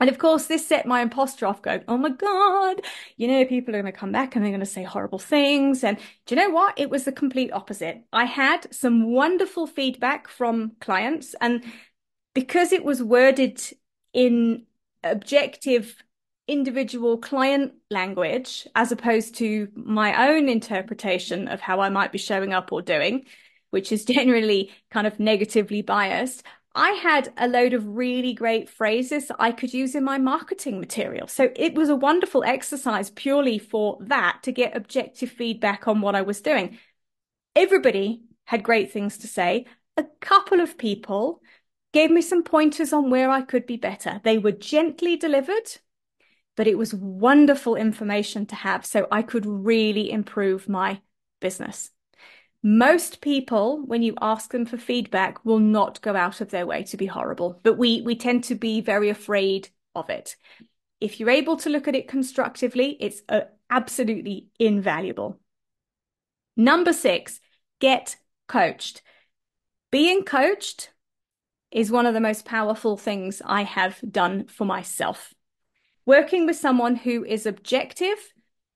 And 0.00 0.08
of 0.08 0.18
course, 0.18 0.46
this 0.46 0.66
set 0.66 0.86
my 0.86 1.00
imposter 1.02 1.44
off 1.44 1.60
going, 1.60 1.82
Oh 1.88 1.96
my 1.96 2.10
God, 2.10 2.82
you 3.16 3.26
know, 3.26 3.44
people 3.44 3.74
are 3.74 3.82
going 3.82 3.92
to 3.92 3.98
come 3.98 4.12
back 4.12 4.36
and 4.36 4.44
they're 4.44 4.52
going 4.52 4.60
to 4.60 4.66
say 4.66 4.84
horrible 4.84 5.18
things. 5.18 5.82
And 5.82 5.98
do 6.26 6.34
you 6.34 6.40
know 6.40 6.50
what? 6.50 6.78
It 6.78 6.88
was 6.88 7.04
the 7.04 7.12
complete 7.12 7.52
opposite. 7.52 8.04
I 8.12 8.24
had 8.24 8.72
some 8.72 9.12
wonderful 9.12 9.66
feedback 9.66 10.28
from 10.28 10.72
clients. 10.80 11.34
And 11.40 11.64
because 12.32 12.72
it 12.72 12.84
was 12.84 13.02
worded 13.02 13.60
in 14.12 14.66
objective, 15.02 15.96
individual 16.46 17.18
client 17.18 17.72
language, 17.90 18.68
as 18.76 18.92
opposed 18.92 19.34
to 19.36 19.68
my 19.74 20.28
own 20.28 20.48
interpretation 20.48 21.48
of 21.48 21.60
how 21.60 21.80
I 21.80 21.88
might 21.88 22.12
be 22.12 22.18
showing 22.18 22.52
up 22.52 22.72
or 22.72 22.82
doing, 22.82 23.26
which 23.70 23.92
is 23.92 24.04
generally 24.16 24.70
kind 24.90 25.06
of 25.06 25.18
negatively 25.20 25.82
biased, 25.82 26.42
I 26.74 26.90
had 26.90 27.32
a 27.36 27.48
load 27.48 27.72
of 27.72 27.96
really 27.96 28.32
great 28.34 28.68
phrases 28.68 29.32
I 29.38 29.52
could 29.52 29.74
use 29.74 29.94
in 29.94 30.04
my 30.04 30.18
marketing 30.18 30.78
material. 30.78 31.26
So 31.26 31.50
it 31.56 31.74
was 31.74 31.88
a 31.88 31.96
wonderful 31.96 32.44
exercise 32.44 33.10
purely 33.10 33.58
for 33.58 33.98
that 34.02 34.40
to 34.44 34.52
get 34.52 34.76
objective 34.76 35.30
feedback 35.30 35.88
on 35.88 36.00
what 36.00 36.14
I 36.14 36.22
was 36.22 36.40
doing. 36.40 36.78
Everybody 37.56 38.22
had 38.44 38.62
great 38.62 38.92
things 38.92 39.18
to 39.18 39.26
say. 39.26 39.66
A 39.96 40.04
couple 40.20 40.60
of 40.60 40.78
people 40.78 41.42
gave 41.92 42.10
me 42.10 42.22
some 42.22 42.44
pointers 42.44 42.92
on 42.92 43.10
where 43.10 43.30
I 43.30 43.42
could 43.42 43.66
be 43.66 43.76
better. 43.76 44.20
They 44.22 44.38
were 44.38 44.52
gently 44.52 45.16
delivered, 45.16 45.78
but 46.56 46.66
it 46.66 46.78
was 46.78 46.94
wonderful 46.94 47.74
information 47.74 48.46
to 48.46 48.54
have 48.54 48.86
so 48.86 49.08
I 49.10 49.22
could 49.22 49.46
really 49.46 50.12
improve 50.12 50.68
my 50.68 51.00
business. 51.40 51.90
Most 52.70 53.22
people, 53.22 53.80
when 53.86 54.02
you 54.02 54.12
ask 54.20 54.52
them 54.52 54.66
for 54.66 54.76
feedback, 54.76 55.42
will 55.42 55.58
not 55.58 56.02
go 56.02 56.14
out 56.14 56.42
of 56.42 56.50
their 56.50 56.66
way 56.66 56.82
to 56.82 56.98
be 56.98 57.06
horrible, 57.06 57.58
but 57.62 57.78
we, 57.78 58.02
we 58.02 58.14
tend 58.14 58.44
to 58.44 58.54
be 58.54 58.82
very 58.82 59.08
afraid 59.08 59.70
of 59.94 60.10
it. 60.10 60.36
If 61.00 61.18
you're 61.18 61.30
able 61.30 61.56
to 61.56 61.70
look 61.70 61.88
at 61.88 61.94
it 61.94 62.08
constructively, 62.08 62.94
it's 63.00 63.22
uh, 63.30 63.40
absolutely 63.70 64.48
invaluable. 64.58 65.40
Number 66.58 66.92
six, 66.92 67.40
get 67.80 68.16
coached. 68.48 69.00
Being 69.90 70.24
coached 70.24 70.90
is 71.70 71.90
one 71.90 72.04
of 72.04 72.12
the 72.12 72.20
most 72.20 72.44
powerful 72.44 72.98
things 72.98 73.40
I 73.46 73.62
have 73.62 73.98
done 74.10 74.44
for 74.44 74.66
myself. 74.66 75.32
Working 76.04 76.44
with 76.44 76.56
someone 76.56 76.96
who 76.96 77.24
is 77.24 77.46
objective, 77.46 78.18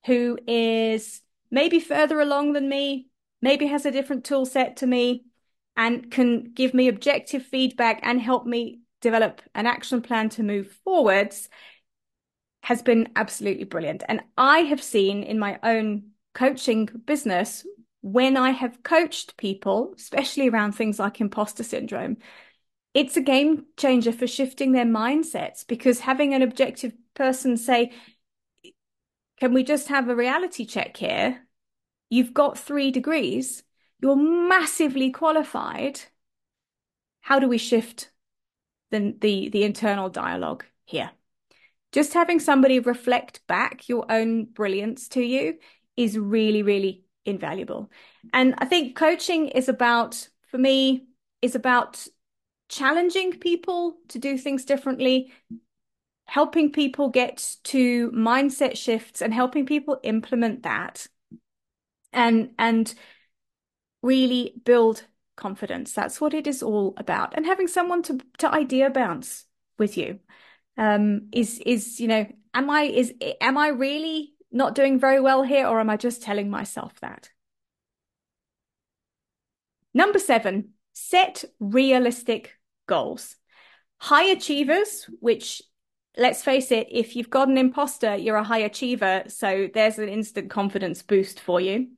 who 0.07 0.39
is 0.47 1.21
maybe 1.51 1.79
further 1.79 2.19
along 2.19 2.53
than 2.53 2.67
me, 2.67 3.11
maybe 3.43 3.67
has 3.67 3.85
a 3.85 3.91
different 3.91 4.23
tool 4.23 4.45
set 4.45 4.77
to 4.77 4.87
me 4.87 5.25
and 5.75 6.09
can 6.09 6.45
give 6.53 6.73
me 6.73 6.87
objective 6.87 7.43
feedback 7.43 7.99
and 8.01 8.21
help 8.21 8.45
me 8.45 8.79
develop 9.01 9.41
an 9.53 9.67
action 9.67 10.01
plan 10.01 10.29
to 10.29 10.41
move 10.41 10.71
forwards 10.85 11.49
has 12.61 12.81
been 12.81 13.09
absolutely 13.17 13.65
brilliant. 13.65 14.01
And 14.07 14.21
I 14.37 14.59
have 14.59 14.81
seen 14.81 15.23
in 15.23 15.37
my 15.37 15.59
own 15.61 16.11
coaching 16.33 16.85
business 17.05 17.67
when 17.99 18.37
I 18.37 18.51
have 18.51 18.81
coached 18.81 19.35
people, 19.35 19.93
especially 19.97 20.47
around 20.47 20.71
things 20.71 20.97
like 20.97 21.19
imposter 21.19 21.63
syndrome, 21.63 22.17
it's 22.93 23.17
a 23.17 23.21
game 23.21 23.65
changer 23.75 24.13
for 24.13 24.25
shifting 24.25 24.71
their 24.71 24.85
mindsets 24.85 25.67
because 25.67 25.99
having 25.99 26.33
an 26.33 26.41
objective 26.41 26.93
person 27.13 27.57
say, 27.57 27.91
Can 29.37 29.53
we 29.53 29.63
just 29.63 29.89
have 29.89 30.07
a 30.07 30.15
reality 30.15 30.65
check 30.65 30.95
here? 30.95 31.45
You've 32.13 32.35
got 32.35 32.59
three 32.59 32.91
degrees. 32.91 33.63
You're 33.99 34.15
massively 34.15 35.09
qualified. 35.09 35.99
How 37.21 37.39
do 37.39 37.47
we 37.47 37.57
shift 37.57 38.11
the, 38.91 39.15
the, 39.19 39.49
the 39.49 39.63
internal 39.63 40.09
dialogue 40.09 40.63
here? 40.85 41.09
Just 41.91 42.13
having 42.13 42.39
somebody 42.39 42.79
reflect 42.79 43.41
back 43.47 43.89
your 43.89 44.05
own 44.11 44.45
brilliance 44.45 45.07
to 45.09 45.23
you 45.23 45.57
is 45.97 46.15
really, 46.15 46.61
really 46.61 47.03
invaluable. 47.25 47.89
And 48.31 48.53
I 48.59 48.65
think 48.65 48.95
coaching 48.95 49.47
is 49.47 49.67
about, 49.67 50.29
for 50.51 50.59
me, 50.59 51.07
is 51.41 51.55
about 51.55 52.07
challenging 52.69 53.39
people 53.39 53.97
to 54.09 54.19
do 54.19 54.37
things 54.37 54.65
differently, 54.65 55.33
helping 56.25 56.71
people 56.71 57.09
get 57.09 57.55
to 57.63 58.11
mindset 58.11 58.77
shifts 58.77 59.23
and 59.23 59.33
helping 59.33 59.65
people 59.65 59.99
implement 60.03 60.61
that 60.61 61.07
and 62.13 62.51
and 62.57 62.93
really 64.01 64.61
build 64.65 65.05
confidence. 65.35 65.93
That's 65.93 66.21
what 66.21 66.33
it 66.33 66.47
is 66.47 66.61
all 66.61 66.93
about. 66.97 67.33
And 67.35 67.45
having 67.45 67.67
someone 67.67 68.03
to 68.03 68.19
to 68.39 68.53
idea 68.53 68.89
bounce 68.89 69.45
with 69.77 69.97
you 69.97 70.19
um, 70.77 71.29
is 71.31 71.59
is 71.65 71.99
you 71.99 72.07
know, 72.07 72.25
am 72.53 72.69
I 72.69 72.83
is 72.83 73.13
am 73.41 73.57
I 73.57 73.69
really 73.69 74.33
not 74.51 74.75
doing 74.75 74.99
very 74.99 75.19
well 75.19 75.43
here, 75.43 75.67
or 75.67 75.79
am 75.79 75.89
I 75.89 75.97
just 75.97 76.21
telling 76.21 76.49
myself 76.49 76.99
that? 77.01 77.29
Number 79.93 80.19
seven, 80.19 80.69
set 80.93 81.43
realistic 81.59 82.57
goals. 82.87 83.35
High 83.99 84.25
achievers, 84.25 85.09
which 85.19 85.61
let's 86.17 86.43
face 86.43 86.71
it, 86.71 86.87
if 86.91 87.15
you've 87.15 87.29
got 87.29 87.47
an 87.47 87.57
imposter, 87.57 88.15
you're 88.15 88.35
a 88.37 88.43
high 88.43 88.59
achiever. 88.59 89.23
So 89.27 89.69
there's 89.73 89.97
an 89.97 90.09
instant 90.09 90.49
confidence 90.49 91.01
boost 91.01 91.39
for 91.39 91.59
you. 91.59 91.89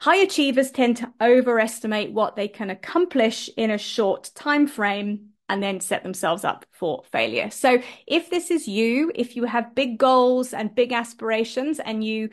High 0.00 0.18
achievers 0.18 0.70
tend 0.70 0.98
to 0.98 1.12
overestimate 1.20 2.12
what 2.12 2.36
they 2.36 2.48
can 2.48 2.70
accomplish 2.70 3.50
in 3.56 3.70
a 3.70 3.78
short 3.78 4.30
time 4.34 4.66
frame 4.66 5.30
and 5.48 5.62
then 5.62 5.80
set 5.80 6.02
themselves 6.02 6.44
up 6.44 6.66
for 6.72 7.02
failure. 7.10 7.50
So 7.50 7.82
if 8.06 8.30
this 8.30 8.50
is 8.50 8.68
you, 8.68 9.10
if 9.14 9.34
you 9.34 9.44
have 9.44 9.74
big 9.74 9.98
goals 9.98 10.52
and 10.52 10.74
big 10.74 10.92
aspirations 10.92 11.80
and 11.80 12.04
you 12.04 12.28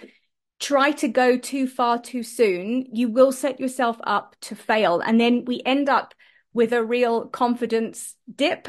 try 0.60 0.92
to 0.92 1.08
go 1.08 1.38
too 1.38 1.68
far 1.68 2.00
too 2.00 2.24
soon, 2.24 2.86
you 2.94 3.10
will 3.10 3.32
set 3.32 3.60
yourself 3.60 3.98
up 4.04 4.36
to 4.42 4.56
fail. 4.56 5.00
And 5.00 5.20
then 5.20 5.46
we 5.46 5.62
end 5.66 5.90
up 5.90 6.14
with 6.54 6.72
a 6.72 6.84
real 6.84 7.28
confidence 7.28 8.16
dip. 8.34 8.68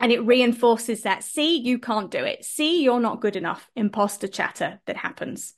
And 0.00 0.12
it 0.12 0.24
reinforces 0.24 1.02
that, 1.02 1.24
see, 1.24 1.58
you 1.58 1.78
can't 1.78 2.10
do 2.10 2.24
it. 2.24 2.44
See, 2.44 2.82
you're 2.82 3.00
not 3.00 3.20
good 3.20 3.36
enough. 3.36 3.68
Imposter 3.74 4.28
chatter 4.28 4.80
that 4.86 4.96
happens. 4.96 5.54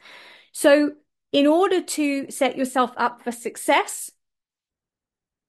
So 0.52 0.92
in 1.32 1.46
order 1.46 1.80
to 1.80 2.30
set 2.30 2.56
yourself 2.56 2.92
up 2.96 3.22
for 3.22 3.32
success, 3.32 4.10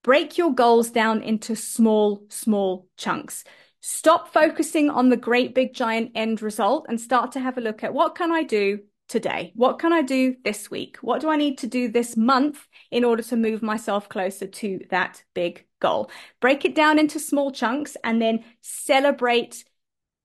break 0.04 0.38
your 0.38 0.54
goals 0.54 0.92
down 0.92 1.22
into 1.22 1.56
small, 1.56 2.24
small 2.30 2.88
chunks. 2.98 3.44
Stop 3.82 4.32
focusing 4.32 4.90
on 4.90 5.10
the 5.10 5.18
great 5.18 5.56
big 5.56 5.74
giant 5.74 6.12
end 6.14 6.42
result 6.42 6.86
and 6.88 7.02
start 7.02 7.32
to 7.32 7.40
have 7.40 7.58
a 7.58 7.62
look 7.62 7.84
at 7.84 7.94
what 7.94 8.16
can 8.16 8.32
I 8.32 8.44
do 8.44 8.80
today? 9.10 9.52
What 9.56 9.80
can 9.80 9.92
I 9.92 10.04
do 10.04 10.36
this 10.44 10.70
week? 10.70 10.98
What 11.02 11.20
do 11.20 11.30
I 11.30 11.36
need 11.36 11.58
to 11.60 11.68
do 11.68 11.90
this 11.90 12.16
month 12.16 12.68
in 12.92 13.04
order 13.04 13.24
to 13.24 13.36
move 13.36 13.62
myself 13.62 14.08
closer 14.08 14.48
to 14.48 14.80
that 14.90 15.24
big 15.34 15.66
goal? 15.80 16.12
Break 16.40 16.64
it 16.64 16.76
down 16.76 17.00
into 17.00 17.20
small 17.20 17.52
chunks 17.52 17.98
and 18.04 18.22
then 18.22 18.46
celebrate 18.62 19.66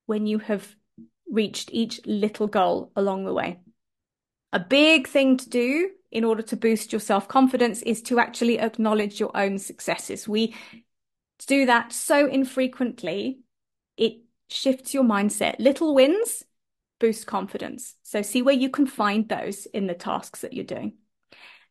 when 0.05 0.27
you 0.27 0.39
have 0.39 0.77
reached 1.29 1.71
each 1.73 2.01
little 2.07 2.47
goal 2.47 2.93
along 2.95 3.25
the 3.25 3.35
way. 3.35 3.59
A 4.53 4.61
big 4.61 5.09
thing 5.09 5.37
to 5.37 5.49
do 5.49 5.91
in 6.11 6.25
order 6.25 6.43
to 6.43 6.57
boost 6.57 6.93
your 6.93 7.01
self 7.01 7.29
confidence 7.29 7.83
is 7.83 8.03
to 8.03 8.19
actually 8.19 8.59
acknowledge 8.59 9.21
your 9.21 9.37
own 9.37 9.59
successes. 9.59 10.29
We 10.29 10.55
do 11.47 11.67
that 11.67 11.93
so 11.93 12.27
infrequently, 12.27 13.41
it 13.97 14.19
shifts 14.49 14.95
your 14.95 15.05
mindset. 15.05 15.57
Little 15.59 15.95
wins 15.95 16.45
boost 16.99 17.27
confidence. 17.27 17.95
So 18.03 18.23
see 18.23 18.43
where 18.43 18.55
you 18.55 18.71
can 18.71 18.87
find 18.87 19.29
those 19.29 19.67
in 19.67 19.87
the 19.87 19.95
tasks 19.95 20.41
that 20.41 20.53
you're 20.53 20.65
doing. 20.65 20.95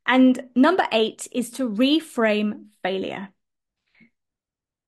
And 0.05 0.49
number 0.55 0.87
eight 0.91 1.27
is 1.31 1.49
to 1.51 1.67
reframe 1.67 2.67
failure. 2.83 3.29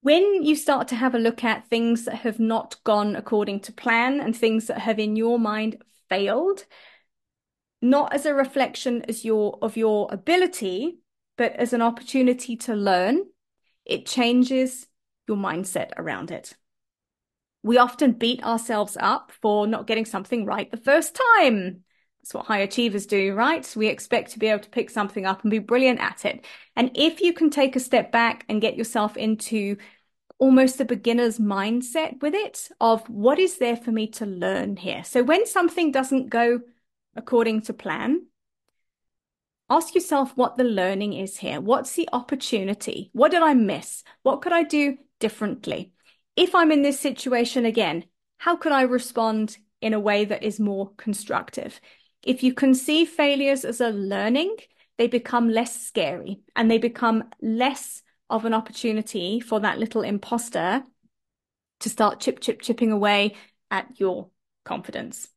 When 0.02 0.44
you 0.44 0.56
start 0.56 0.90
to 0.90 0.96
have 0.96 1.16
a 1.16 1.20
look 1.20 1.44
at 1.44 1.68
things 1.68 2.06
that 2.06 2.18
have 2.18 2.40
not 2.40 2.76
gone 2.84 3.16
according 3.16 3.62
to 3.62 3.74
plan 3.74 4.20
and 4.22 4.36
things 4.36 4.68
that 4.68 4.80
have 4.80 5.00
in 5.00 5.16
your 5.16 5.40
mind 5.40 5.84
failed, 6.08 6.66
not 7.82 8.14
as 8.14 8.26
a 8.26 8.34
reflection 8.34 9.04
as 9.08 9.24
your 9.24 9.58
of 9.62 9.78
your 9.78 10.08
ability, 10.12 11.00
but 11.38 11.54
as 11.54 11.74
an 11.74 11.82
opportunity 11.82 12.56
to 12.56 12.76
learn, 12.76 13.22
it 13.86 14.06
changes 14.06 14.88
your 15.28 15.38
mindset 15.38 15.92
around 15.98 16.32
it. 16.32 16.56
We 17.64 17.78
often 17.78 18.14
beat 18.14 18.44
ourselves 18.44 18.98
up 19.00 19.32
for 19.42 19.68
not 19.68 19.88
getting 19.88 20.06
something 20.06 20.46
right 20.46 20.70
the 20.70 20.78
first 20.78 21.20
time. 21.38 21.84
That's 22.22 22.34
what 22.34 22.46
high 22.46 22.60
achievers 22.60 23.06
do, 23.06 23.34
right? 23.34 23.74
We 23.76 23.88
expect 23.88 24.32
to 24.32 24.40
be 24.40 24.48
able 24.48 24.64
to 24.64 24.70
pick 24.70 24.90
something 24.90 25.26
up 25.26 25.44
and 25.44 25.52
be 25.52 25.60
brilliant 25.60 26.00
at 26.00 26.26
it. 26.26 26.46
And 26.76 26.92
if 26.96 27.22
you 27.22 27.34
can 27.34 27.50
take 27.50 27.76
a 27.76 27.82
step 27.82 28.12
back 28.12 28.46
and 28.50 28.62
get 28.62 28.78
yourself 28.78 29.18
into 29.18 29.78
almost 30.40 30.80
a 30.80 30.86
beginner's 30.86 31.40
mindset 31.40 32.22
with 32.22 32.34
it 32.34 32.70
of 32.80 33.08
what 33.10 33.40
is 33.40 33.58
there 33.58 33.78
for 33.78 33.92
me 33.92 34.08
to 34.08 34.26
learn 34.26 34.76
here. 34.76 35.04
So 35.04 35.24
when 35.24 35.46
something 35.46 35.92
doesn't 35.92 36.30
go 36.30 36.62
according 37.18 37.62
to 37.64 37.74
plan, 37.74 38.28
ask 39.70 39.96
yourself 39.96 40.32
what 40.36 40.58
the 40.58 40.64
learning 40.64 41.14
is 41.14 41.38
here. 41.38 41.60
What's 41.60 41.94
the 41.94 42.08
opportunity? 42.14 43.10
What 43.14 43.32
did 43.32 43.42
I 43.42 43.54
miss? 43.54 44.04
What 44.24 44.42
could 44.42 44.54
I 44.54 44.64
do 44.64 44.98
differently? 45.20 45.92
If 46.36 46.56
I'm 46.56 46.72
in 46.72 46.84
this 46.84 47.00
situation 47.00 47.66
again, 47.66 48.06
how 48.38 48.56
could 48.56 48.72
I 48.72 48.84
respond 48.84 49.58
in 49.82 49.94
a 49.94 50.00
way 50.00 50.26
that 50.26 50.44
is 50.44 50.60
more 50.60 50.92
constructive? 50.96 51.82
If 52.24 52.44
you 52.44 52.54
conceive 52.54 53.10
failures 53.10 53.66
as 53.66 53.82
a 53.82 53.90
learning, 53.90 54.56
they 54.98 55.08
become 55.08 55.50
less 55.50 55.80
scary 55.82 56.42
and 56.56 56.70
they 56.70 56.78
become 56.78 57.26
less 57.42 58.04
of 58.30 58.46
an 58.46 58.54
opportunity 58.54 59.40
for 59.40 59.60
that 59.62 59.80
little 59.80 60.02
imposter 60.02 60.84
to 61.80 61.90
start 61.90 62.20
chip, 62.20 62.40
chip, 62.40 62.62
chipping 62.62 62.92
away 62.92 63.36
at 63.72 64.00
your 64.00 64.30
confidence. 64.66 65.28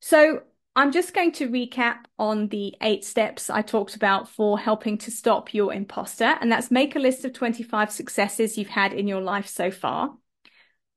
So 0.00 0.42
I'm 0.74 0.90
just 0.90 1.12
going 1.12 1.32
to 1.32 1.50
recap 1.50 1.98
on 2.18 2.48
the 2.48 2.74
eight 2.80 3.04
steps 3.04 3.50
I 3.50 3.60
talked 3.60 3.94
about 3.94 4.28
for 4.28 4.58
helping 4.58 4.96
to 4.98 5.10
stop 5.10 5.52
your 5.52 5.72
imposter. 5.72 6.36
And 6.40 6.50
that's 6.50 6.70
make 6.70 6.96
a 6.96 6.98
list 6.98 7.26
of 7.26 7.34
25 7.34 7.92
successes 7.92 8.56
you've 8.56 8.68
had 8.68 8.94
in 8.94 9.06
your 9.06 9.20
life 9.20 9.46
so 9.46 9.70
far. 9.70 10.14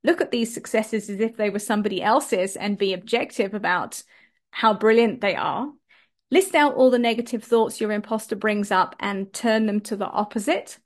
Look 0.02 0.22
at 0.22 0.30
these 0.30 0.54
successes 0.54 1.10
as 1.10 1.20
if 1.20 1.36
they 1.36 1.50
were 1.50 1.58
somebody 1.58 2.02
else's 2.02 2.56
and 2.56 2.78
be 2.78 2.94
objective 2.94 3.52
about 3.52 4.02
how 4.50 4.72
brilliant 4.72 5.20
they 5.20 5.36
are. 5.36 5.70
List 6.30 6.54
out 6.54 6.74
all 6.74 6.90
the 6.90 6.98
negative 6.98 7.44
thoughts 7.44 7.78
your 7.78 7.92
imposter 7.92 8.34
brings 8.34 8.70
up 8.70 8.96
and 8.98 9.32
turn 9.32 9.66
them 9.66 9.80
to 9.80 9.96
the 9.96 10.06
opposite. 10.06 10.78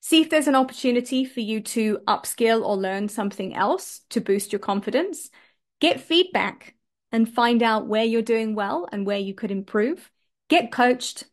See 0.00 0.22
if 0.22 0.30
there's 0.30 0.48
an 0.48 0.54
opportunity 0.54 1.26
for 1.26 1.40
you 1.40 1.60
to 1.60 1.98
upskill 2.08 2.64
or 2.64 2.76
learn 2.76 3.08
something 3.08 3.54
else 3.54 4.00
to 4.10 4.22
boost 4.22 4.50
your 4.50 4.60
confidence. 4.60 5.28
Get 5.78 6.00
feedback 6.00 6.74
and 7.12 7.32
find 7.32 7.62
out 7.62 7.86
where 7.86 8.04
you're 8.04 8.22
doing 8.22 8.54
well 8.54 8.88
and 8.92 9.06
where 9.06 9.18
you 9.18 9.34
could 9.34 9.50
improve. 9.50 10.10
Get 10.48 10.72
coached. 10.72 11.24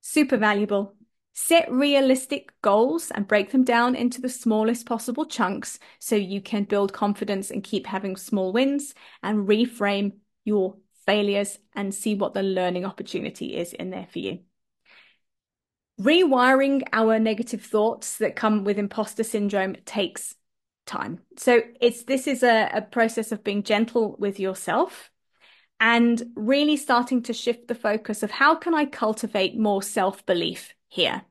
Super 0.00 0.36
valuable. 0.36 0.94
Set 1.34 1.70
realistic 1.70 2.52
goals 2.62 3.10
and 3.10 3.28
break 3.28 3.50
them 3.52 3.62
down 3.62 3.94
into 3.94 4.20
the 4.20 4.28
smallest 4.28 4.86
possible 4.86 5.26
chunks 5.26 5.78
so 5.98 6.16
you 6.16 6.40
can 6.40 6.64
build 6.64 6.92
confidence 6.92 7.50
and 7.50 7.62
keep 7.62 7.86
having 7.86 8.16
small 8.16 8.52
wins 8.52 8.94
and 9.22 9.46
reframe 9.46 10.12
your 10.44 10.76
failures 11.04 11.58
and 11.74 11.94
see 11.94 12.14
what 12.14 12.34
the 12.34 12.42
learning 12.42 12.84
opportunity 12.84 13.56
is 13.56 13.72
in 13.72 13.90
there 13.90 14.06
for 14.10 14.18
you. 14.18 14.38
Rewiring 16.00 16.82
our 16.92 17.18
negative 17.18 17.62
thoughts 17.62 18.18
that 18.18 18.36
come 18.36 18.64
with 18.64 18.78
imposter 18.78 19.22
syndrome 19.22 19.76
takes 19.84 20.34
time. 20.86 21.20
So 21.36 21.60
it's 21.80 22.04
this 22.04 22.26
is 22.26 22.42
a, 22.42 22.70
a 22.72 22.82
process 22.82 23.32
of 23.32 23.44
being 23.44 23.62
gentle 23.62 24.16
with 24.18 24.40
yourself 24.40 25.10
and 25.78 26.22
really 26.34 26.76
starting 26.76 27.22
to 27.24 27.32
shift 27.32 27.68
the 27.68 27.74
focus 27.74 28.22
of 28.22 28.30
how 28.30 28.54
can 28.54 28.74
I 28.74 28.86
cultivate 28.86 29.58
more 29.58 29.82
self-belief 29.82 30.74
here 30.88 31.22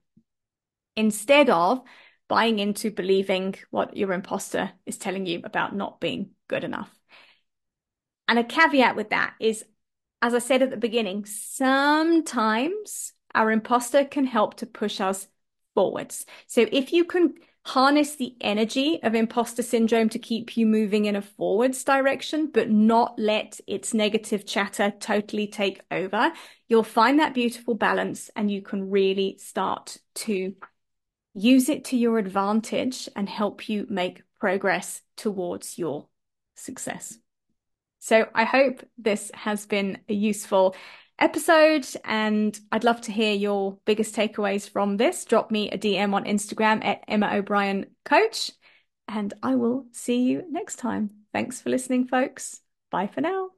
instead 0.95 1.49
of 1.49 1.81
buying 2.27 2.59
into 2.59 2.91
believing 2.91 3.55
what 3.71 3.97
your 3.97 4.13
imposter 4.13 4.71
is 4.85 4.97
telling 4.97 5.25
you 5.25 5.41
about 5.43 5.75
not 5.75 5.99
being 5.99 6.31
good 6.47 6.63
enough. 6.63 6.93
And 8.27 8.39
a 8.39 8.43
caveat 8.43 8.95
with 8.95 9.11
that 9.11 9.33
is, 9.39 9.63
as 10.21 10.33
I 10.33 10.39
said 10.39 10.61
at 10.61 10.71
the 10.71 10.77
beginning, 10.77 11.25
sometimes 11.25 13.13
our 13.33 13.51
imposter 13.51 14.05
can 14.05 14.25
help 14.25 14.55
to 14.55 14.65
push 14.65 14.99
us 14.99 15.27
forwards. 15.75 16.25
So 16.47 16.65
if 16.71 16.93
you 16.93 17.05
can 17.05 17.35
harness 17.65 18.15
the 18.15 18.35
energy 18.41 18.99
of 19.01 19.15
imposter 19.15 19.63
syndrome 19.63 20.07
to 20.09 20.19
keep 20.19 20.55
you 20.55 20.67
moving 20.67 21.05
in 21.05 21.15
a 21.15 21.21
forwards 21.21 21.83
direction, 21.83 22.51
but 22.53 22.69
not 22.69 23.17
let 23.17 23.59
its 23.65 23.93
negative 23.93 24.45
chatter 24.45 24.93
totally 24.99 25.47
take 25.47 25.81
over, 25.89 26.31
you'll 26.69 26.83
find 26.83 27.19
that 27.19 27.33
beautiful 27.33 27.73
balance 27.73 28.29
and 28.35 28.51
you 28.51 28.61
can 28.61 28.91
really 28.91 29.37
start 29.39 29.97
to 30.13 30.53
use 31.33 31.67
it 31.67 31.85
to 31.85 31.97
your 31.97 32.19
advantage 32.19 33.09
and 33.15 33.27
help 33.27 33.67
you 33.67 33.87
make 33.89 34.21
progress 34.39 35.01
towards 35.17 35.79
your 35.79 36.07
success. 36.53 37.17
So 37.99 38.27
I 38.35 38.43
hope 38.43 38.83
this 38.99 39.31
has 39.33 39.65
been 39.65 39.97
a 40.07 40.13
useful 40.13 40.75
episode 41.19 41.87
and 42.03 42.59
I'd 42.71 42.83
love 42.83 43.01
to 43.01 43.11
hear 43.11 43.33
your 43.33 43.77
biggest 43.85 44.15
takeaways 44.15 44.69
from 44.69 44.97
this. 44.97 45.25
Drop 45.25 45.51
me 45.51 45.69
a 45.69 45.77
DM 45.77 46.13
on 46.13 46.25
Instagram 46.25 46.83
at 46.83 47.03
Emma 47.07 47.29
O'Brien 47.33 47.87
Coach 48.03 48.51
and 49.07 49.33
I 49.43 49.55
will 49.55 49.85
see 49.91 50.23
you 50.23 50.43
next 50.49 50.77
time. 50.77 51.11
Thanks 51.31 51.61
for 51.61 51.69
listening, 51.69 52.07
folks. 52.07 52.61
Bye 52.91 53.07
for 53.07 53.21
now. 53.21 53.49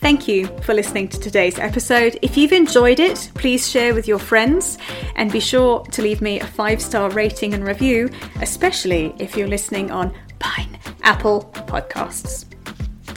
Thank 0.00 0.26
you 0.26 0.46
for 0.62 0.72
listening 0.72 1.08
to 1.08 1.20
today's 1.20 1.58
episode. 1.58 2.18
If 2.22 2.34
you've 2.34 2.52
enjoyed 2.52 3.00
it, 3.00 3.30
please 3.34 3.68
share 3.68 3.94
with 3.94 4.08
your 4.08 4.18
friends 4.18 4.78
and 5.16 5.30
be 5.30 5.40
sure 5.40 5.84
to 5.84 6.00
leave 6.00 6.22
me 6.22 6.40
a 6.40 6.46
five 6.46 6.80
star 6.80 7.10
rating 7.10 7.52
and 7.52 7.66
review, 7.66 8.08
especially 8.40 9.14
if 9.18 9.36
you're 9.36 9.46
listening 9.46 9.90
on 9.90 10.14
Pine 10.38 10.78
Apple 11.02 11.50
Podcasts. 11.52 12.49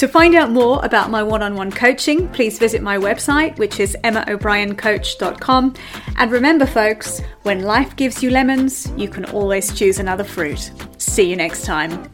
To 0.04 0.10
find 0.10 0.36
out 0.36 0.52
more 0.52 0.84
about 0.84 1.12
my 1.12 1.24
one 1.24 1.42
on 1.42 1.56
one 1.56 1.72
coaching, 1.72 2.28
please 2.34 2.60
visit 2.60 2.82
my 2.82 2.98
website, 2.98 3.58
which 3.58 3.80
is 3.80 3.96
emmaobriencoach.com. 4.04 5.76
And 6.18 6.30
remember, 6.30 6.66
folks, 6.66 7.22
when 7.44 7.62
life 7.62 7.96
gives 7.96 8.22
you 8.22 8.30
lemons, 8.30 8.92
you 8.98 9.08
can 9.08 9.24
always 9.24 9.74
choose 9.74 10.00
another 10.00 10.26
fruit. 10.26 10.74
See 10.98 11.30
you 11.30 11.38
next 11.38 11.64
time. 11.64 12.12